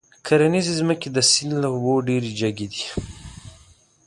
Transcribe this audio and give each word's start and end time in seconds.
کرنيزې 0.25 0.73
ځمکې 0.79 1.07
د 1.11 1.17
سيند 1.31 1.53
له 1.63 1.67
اوبو 1.73 1.93
ډېرې 2.07 2.31
جګې 2.39 2.67
دي. 2.73 2.83